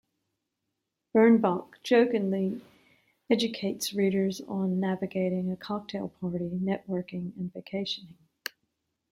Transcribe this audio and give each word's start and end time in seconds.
Birnbach 1.13 1.73
jokingly 1.83 2.59
educates 3.29 3.93
readers 3.93 4.41
on 4.47 4.79
navigating 4.79 5.51
a 5.51 5.55
cocktail 5.55 6.09
party, 6.19 6.49
networking, 6.59 7.37
and 7.37 7.53
vacationing. 7.53 8.17